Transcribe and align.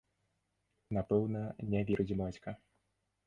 Напэўна, 0.97 1.41
не 1.73 1.83
верыць 1.91 2.17
бацька. 2.25 2.49